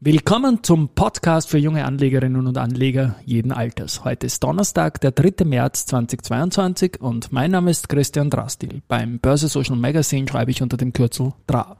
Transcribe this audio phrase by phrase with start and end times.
[0.00, 4.04] Willkommen zum Podcast für junge Anlegerinnen und Anleger jeden Alters.
[4.04, 5.44] Heute ist Donnerstag, der 3.
[5.44, 8.80] März 2022 und mein Name ist Christian Drastil.
[8.86, 11.78] Beim Börse Social Magazine schreibe ich unter dem Kürzel DRA.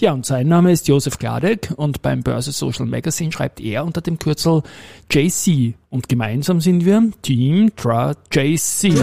[0.00, 4.00] Ja, und sein Name ist Josef Gladek und beim Börse Social Magazine schreibt er unter
[4.00, 4.64] dem Kürzel
[5.08, 8.94] JC und gemeinsam sind wir Team DRA JC.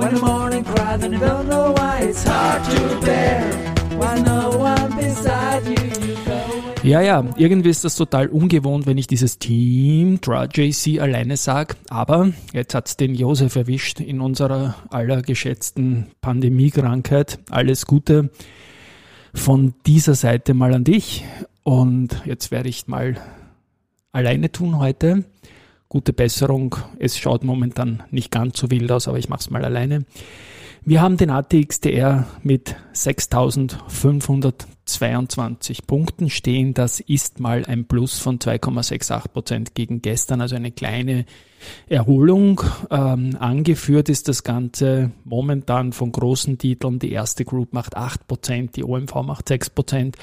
[0.00, 3.42] When the morning cries and you don't know why it's hard to bear.
[3.98, 5.90] Why no one beside you.
[6.82, 11.76] Ja, ja, irgendwie ist das total ungewohnt, wenn ich dieses Team JC alleine sag.
[11.90, 17.38] Aber jetzt hat's den Josef erwischt in unserer allergeschätzten Pandemiekrankheit.
[17.50, 18.30] Alles Gute
[19.34, 21.26] von dieser Seite mal an dich.
[21.62, 23.18] Und jetzt werde ich mal
[24.12, 25.24] alleine tun heute
[25.90, 26.76] gute Besserung.
[26.98, 30.06] Es schaut momentan nicht ganz so wild aus, aber ich mache es mal alleine.
[30.82, 36.72] Wir haben den ATXDR mit 6522 Punkten stehen.
[36.72, 41.26] Das ist mal ein Plus von 2,68 Prozent gegen gestern, also eine kleine
[41.86, 42.62] Erholung.
[42.90, 46.98] Ähm, angeführt ist das Ganze momentan von großen Titeln.
[46.98, 50.16] Die erste Group macht 8 Prozent, die OMV macht 6 Prozent.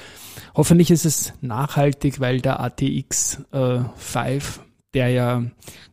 [0.56, 4.58] Hoffentlich ist es nachhaltig, weil der ATX äh, 5
[4.94, 5.42] der ja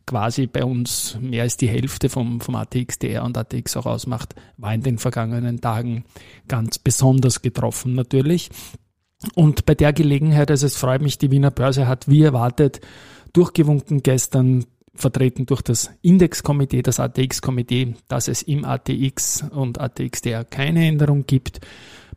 [0.06, 4.72] quasi bei uns mehr als die Hälfte vom, vom ATXDR und ATX auch ausmacht, war
[4.74, 6.04] in den vergangenen Tagen
[6.48, 8.50] ganz besonders getroffen natürlich.
[9.34, 12.80] Und bei der Gelegenheit, also es freut mich, die Wiener Börse hat wie erwartet
[13.32, 20.86] durchgewunken gestern, vertreten durch das Indexkomitee, das ATX-Komitee, dass es im ATX und ATXDR keine
[20.86, 21.60] Änderung gibt,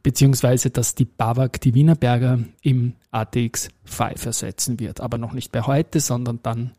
[0.04, 5.02] beziehungsweise dass die BAWAG, die Wienerberger, im ATX 5 ersetzen wird.
[5.02, 6.72] Aber noch nicht bei heute, sondern dann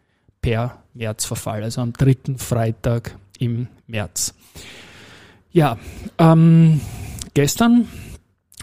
[0.42, 4.34] per Märzverfall, also am dritten Freitag im März.
[5.52, 5.78] Ja,
[6.18, 6.80] ähm,
[7.34, 7.88] gestern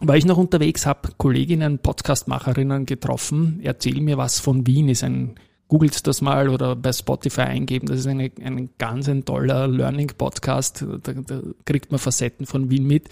[0.02, 3.60] war ich noch unterwegs, habe Kolleginnen, Podcastmacherinnen getroffen.
[3.64, 5.36] Erzähl mir was von Wien, ist ein,
[5.68, 10.86] googelt das mal oder bei Spotify eingeben, das ist eine, ein ganz ein toller Learning-Podcast,
[11.04, 13.10] da, da kriegt man Facetten von Wien mit.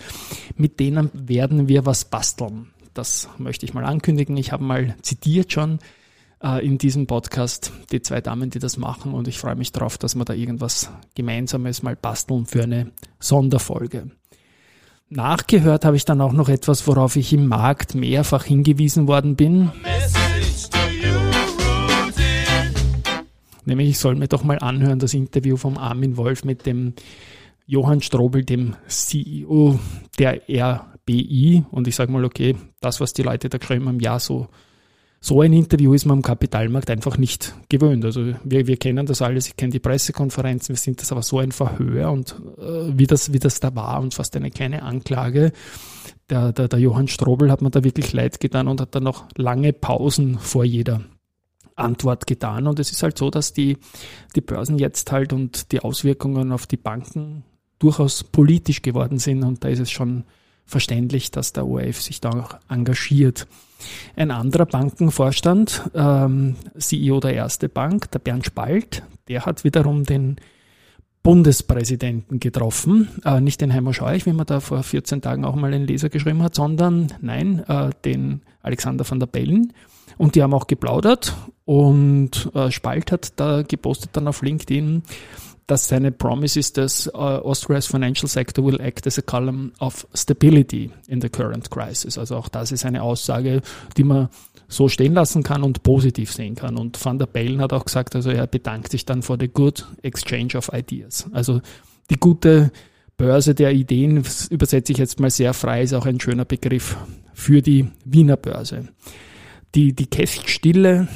[0.55, 2.67] Mit denen werden wir was basteln.
[2.93, 4.37] Das möchte ich mal ankündigen.
[4.37, 5.79] Ich habe mal zitiert schon
[6.41, 9.97] äh, in diesem Podcast die zwei Damen, die das machen und ich freue mich darauf,
[9.97, 14.11] dass wir da irgendwas Gemeinsames mal basteln für eine Sonderfolge.
[15.09, 19.71] Nachgehört habe ich dann auch noch etwas, worauf ich im Markt mehrfach hingewiesen worden bin.
[23.65, 26.93] Nämlich, ich soll mir doch mal anhören, das Interview vom Armin Wolf mit dem
[27.65, 29.79] Johann Strobel, dem CEO
[30.19, 31.65] der RBI.
[31.71, 34.47] Und ich sage mal, okay, das, was die Leute da geschrieben haben, ja, so
[35.25, 38.05] so ein Interview ist man am Kapitalmarkt einfach nicht gewöhnt.
[38.05, 41.39] Also wir, wir kennen das alles, ich kenne die Pressekonferenzen, wir sind das aber so
[41.39, 45.51] ein Verhör und äh, wie, das, wie das da war und fast eine kleine Anklage.
[46.29, 49.25] Der, der, der Johann Strobel hat mir da wirklich leid getan und hat dann noch
[49.35, 51.01] lange Pausen vor jeder
[51.75, 52.67] Antwort getan.
[52.67, 53.77] Und es ist halt so, dass die,
[54.35, 57.43] die Börsen jetzt halt und die Auswirkungen auf die Banken
[57.79, 60.23] durchaus politisch geworden sind und da ist es schon
[60.65, 63.47] verständlich, dass der ORF sich da auch engagiert.
[64.15, 70.37] Ein anderer Bankenvorstand, ähm, CEO der Erste Bank, der Bernd Spalt, der hat wiederum den
[71.21, 75.73] Bundespräsidenten getroffen, äh, nicht den Heimer Scheuch, wie man da vor 14 Tagen auch mal
[75.73, 79.73] ein Leser geschrieben hat, sondern nein, äh, den Alexander van der Bellen.
[80.17, 81.35] Und die haben auch geplaudert
[81.65, 85.03] und äh, Spalt hat da gepostet dann auf LinkedIn,
[85.67, 90.07] dass seine Promise ist, dass uh, Austria's financial sector will act as a column of
[90.13, 92.19] stability in the current crisis.
[92.19, 93.61] Also auch das ist eine Aussage,
[93.97, 94.29] die man
[94.67, 96.77] so stehen lassen kann und positiv sehen kann.
[96.77, 99.87] Und Van der Bellen hat auch gesagt, also er bedankt sich dann for the good
[100.03, 101.27] exchange of ideas.
[101.31, 101.61] Also
[102.11, 102.71] die gute
[103.17, 106.97] Börse der Ideen, übersetze ich jetzt mal sehr frei, ist auch ein schöner Begriff
[107.33, 108.89] für die Wiener Börse.
[109.73, 111.07] Die, die Käststille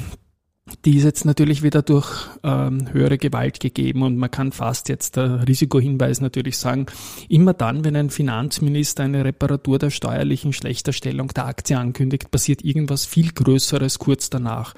[0.86, 5.16] die ist jetzt natürlich wieder durch ähm, höhere Gewalt gegeben und man kann fast jetzt
[5.16, 6.86] der Risikohinweis natürlich sagen,
[7.28, 13.06] immer dann, wenn ein Finanzminister eine Reparatur der steuerlichen Schlechterstellung der Aktie ankündigt, passiert irgendwas
[13.06, 14.74] viel Größeres kurz danach.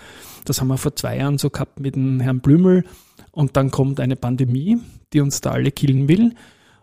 [0.45, 2.85] Das haben wir vor zwei Jahren so gehabt mit dem Herrn Blümel
[3.31, 4.77] und dann kommt eine Pandemie,
[5.13, 6.33] die uns da alle killen will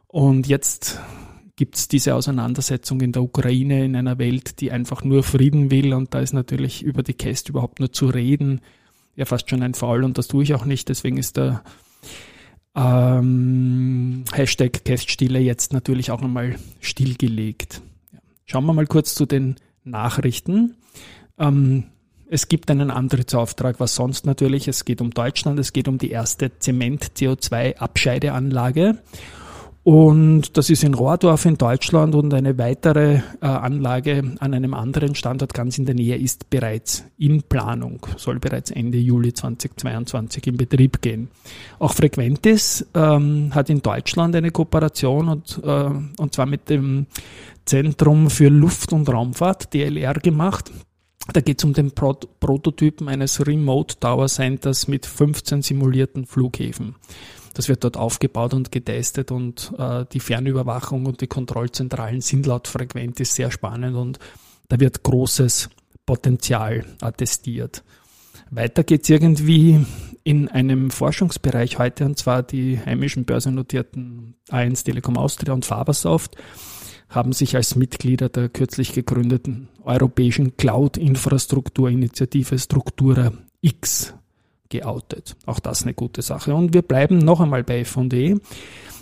[0.07, 1.01] und jetzt
[1.57, 5.93] gibt es diese Auseinandersetzung in der Ukraine in einer Welt, die einfach nur Frieden will
[5.93, 8.61] und da ist natürlich über die Käst überhaupt nur zu reden,
[9.19, 10.89] ja fast schon ein Foul und das tue ich auch nicht.
[10.89, 11.63] Deswegen ist der
[12.77, 17.83] ähm, Hashtag Käststille jetzt natürlich auch einmal stillgelegt.
[18.47, 20.77] Schauen wir mal kurz zu den Nachrichten.
[21.37, 21.87] Ähm,
[22.31, 24.69] es gibt einen Antrittsauftrag, was sonst natürlich.
[24.69, 28.99] Es geht um Deutschland, es geht um die erste Zement-CO2-Abscheideanlage.
[29.85, 35.15] Und das ist in Rohrdorf in Deutschland und eine weitere äh, Anlage an einem anderen
[35.15, 40.57] Standort ganz in der Nähe ist bereits in Planung, soll bereits Ende Juli 2022 in
[40.59, 41.29] Betrieb gehen.
[41.79, 47.07] Auch Frequentis ähm, hat in Deutschland eine Kooperation und, äh, und zwar mit dem
[47.65, 50.71] Zentrum für Luft- und Raumfahrt, DLR, gemacht.
[51.33, 56.95] Da geht es um den Pro Prototypen eines Remote Tower Centers mit 15 simulierten Flughäfen.
[57.59, 62.69] Das wird dort aufgebaut und getestet und äh, die Fernüberwachung und die Kontrollzentralen sind laut
[62.69, 64.21] Frequentis sehr spannend und
[64.69, 65.69] da wird großes
[66.07, 67.83] Potenzial attestiert.
[68.53, 69.85] Weiter geht's irgendwie
[70.23, 76.37] in einem Forschungsbereich heute, und zwar die heimischen börsennotierten A1 Telekom Austria und Fabersoft
[77.09, 83.33] haben sich als Mitglieder der kürzlich gegründeten europäischen Cloud-Infrastrukturinitiative Struktura
[83.63, 84.15] X
[84.69, 85.37] geoutet.
[85.47, 86.55] Auch das eine gute Sache.
[86.55, 88.37] Und wir bleiben noch einmal bei F&E.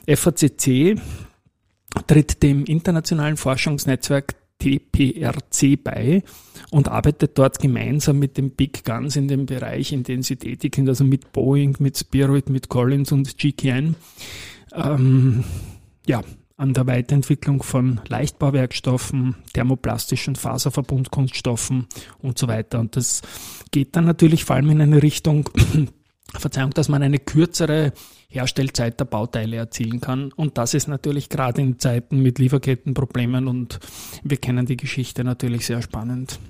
[0.09, 1.01] FACC
[2.07, 6.23] tritt dem internationalen Forschungsnetzwerk TPRC bei
[6.71, 10.75] und arbeitet dort gemeinsam mit den Big Guns in dem Bereich, in dem sie tätig
[10.75, 13.97] sind, also mit Boeing, mit Spirit, mit Collins und GKN.
[14.75, 15.45] Ähm,
[16.07, 16.23] ja,
[16.57, 21.87] an der Weiterentwicklung von Leichtbauwerkstoffen, thermoplastischen Faserverbundkunststoffen
[22.19, 22.81] und so weiter.
[22.81, 23.23] Und das
[23.71, 25.49] geht dann natürlich vor allem in eine Richtung,
[26.35, 27.93] Verzeihung, dass man eine kürzere
[28.29, 30.33] Herstellzeit der Bauteile erzielen kann.
[30.33, 33.79] Und das ist natürlich gerade in Zeiten mit Lieferkettenproblemen und
[34.25, 36.41] wir kennen die Geschichte natürlich sehr spannend.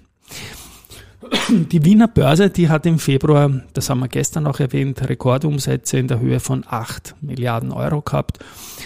[1.48, 6.08] Die Wiener Börse, die hat im Februar, das haben wir gestern auch erwähnt, Rekordumsätze in
[6.08, 8.38] der Höhe von 8 Milliarden Euro gehabt.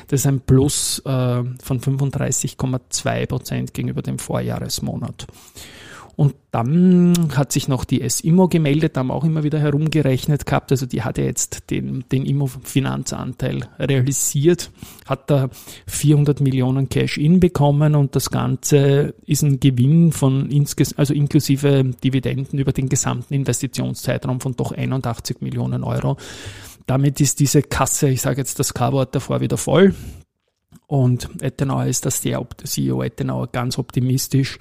[0.09, 5.27] Das ist ein Plus äh, von 35,2 Prozent gegenüber dem Vorjahresmonat.
[6.21, 10.71] Und dann hat sich noch die S-Immo gemeldet, haben auch immer wieder herumgerechnet gehabt.
[10.71, 14.71] Also die hat ja jetzt den, den Immo-Finanzanteil realisiert,
[15.07, 15.49] hat da
[15.87, 20.51] 400 Millionen Cash-In bekommen und das Ganze ist ein Gewinn von,
[20.97, 26.19] also inklusive Dividenden über den gesamten Investitionszeitraum von doch 81 Millionen Euro.
[26.85, 29.95] Damit ist diese Kasse, ich sage jetzt das K-Wort davor, wieder voll.
[30.91, 34.59] Und Ettenauer ist das der CEO Ettenauer ganz optimistisch,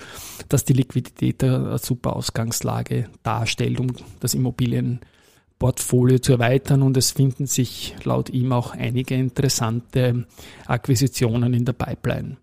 [0.48, 3.88] dass die Liquidität eine super Ausgangslage darstellt, um
[4.20, 6.84] das Immobilienportfolio zu erweitern.
[6.84, 10.28] Und es finden sich laut ihm auch einige interessante
[10.68, 12.38] Akquisitionen in der Pipeline.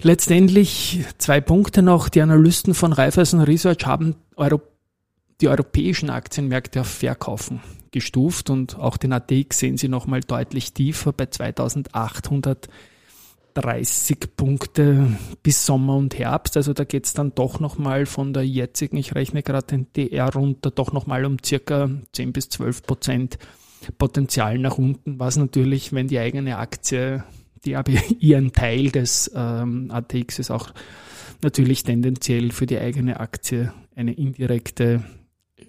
[0.00, 2.08] Letztendlich zwei Punkte noch.
[2.08, 4.16] Die Analysten von Raiffeisen Research haben
[5.42, 7.60] die europäischen Aktienmärkte auf Verkaufen
[7.90, 12.68] gestuft und auch den ATX sehen Sie nochmal deutlich tiefer bei 2830
[14.36, 16.56] Punkte bis Sommer und Herbst.
[16.56, 20.32] Also da geht es dann doch nochmal von der jetzigen, ich rechne gerade den DR
[20.32, 23.38] runter, doch nochmal um circa 10 bis 12 Prozent
[23.98, 27.24] Potenzial nach unten, was natürlich, wenn die eigene Aktie,
[27.64, 27.90] die aber
[28.20, 30.72] ihren Teil des ähm, ATX ist auch
[31.42, 35.02] natürlich tendenziell für die eigene Aktie eine indirekte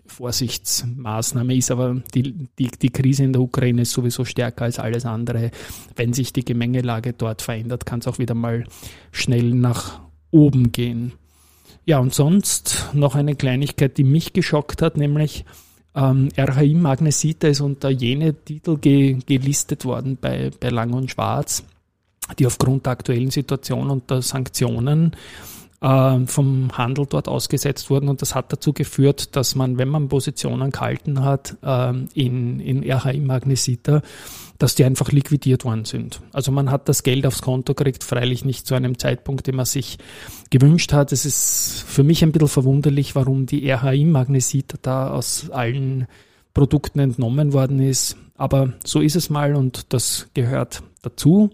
[0.06, 5.06] Vorsichtsmaßnahme ist, aber die, die, die Krise in der Ukraine ist sowieso stärker als alles
[5.06, 5.52] andere.
[5.96, 8.66] Wenn sich die Gemengelage dort verändert, kann es auch wieder mal
[9.12, 10.02] schnell nach
[10.32, 11.14] oben gehen.
[11.86, 15.46] Ja, und sonst noch eine Kleinigkeit, die mich geschockt hat, nämlich
[15.96, 21.64] ähm, RHI Magnesita ist unter jene Titel ge, gelistet worden bei, bei Lang und Schwarz,
[22.40, 25.16] die aufgrund der aktuellen Situation und der Sanktionen
[25.84, 28.08] vom Handel dort ausgesetzt wurden.
[28.08, 32.90] Und das hat dazu geführt, dass man, wenn man Positionen gehalten hat äh, in, in
[32.90, 34.02] RHI Magnesita,
[34.60, 36.22] dass die einfach liquidiert worden sind.
[36.32, 39.66] Also man hat das Geld aufs Konto gekriegt, freilich nicht zu einem Zeitpunkt, den man
[39.66, 39.98] sich
[40.52, 41.12] gewünscht hat.
[41.12, 46.08] Es ist für mich ein bisschen verwunderlich, warum die RHI Magnesita da aus allen
[46.54, 48.16] Produkten entnommen worden ist.
[48.38, 51.50] Aber so ist es mal und das gehört dazu.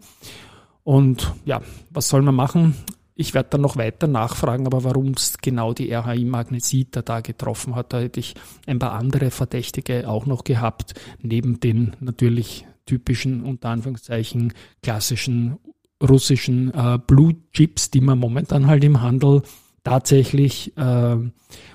[0.83, 2.75] Und ja, was soll man machen?
[3.19, 7.75] Ich werde dann noch weiter nachfragen, aber warum es genau die RHI Magnesita da getroffen
[7.75, 8.33] hat, da hätte ich
[8.65, 15.57] ein paar andere Verdächtige auch noch gehabt, neben den natürlich typischen, unter Anführungszeichen, klassischen
[16.01, 19.41] russischen äh, Blue Chips, die man momentan halt im Handel
[19.83, 21.17] tatsächlich äh,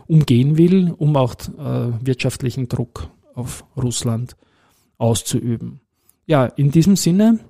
[0.06, 4.34] umgehen will, um auch äh, wirtschaftlichen Druck auf Russland
[4.96, 5.80] auszuüben.
[6.24, 7.40] Ja, in diesem Sinne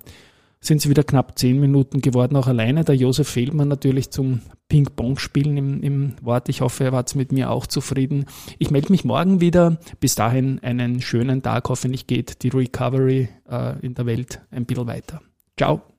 [0.65, 2.83] sind es wieder knapp zehn Minuten geworden, auch alleine.
[2.83, 6.49] Der Josef Feldmann natürlich zum Ping-Pong-Spielen im, im Wort.
[6.49, 8.25] Ich hoffe, er war mit mir auch zufrieden.
[8.57, 9.77] Ich melde mich morgen wieder.
[9.99, 11.69] Bis dahin einen schönen Tag.
[11.69, 15.21] Hoffentlich geht die Recovery äh, in der Welt ein bisschen weiter.
[15.57, 15.94] Ciao.